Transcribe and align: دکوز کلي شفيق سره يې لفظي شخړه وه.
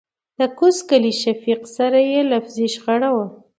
دکوز 0.39 0.77
کلي 0.89 1.13
شفيق 1.23 1.61
سره 1.77 1.99
يې 2.11 2.21
لفظي 2.31 2.67
شخړه 2.73 3.09
وه. 3.15 3.27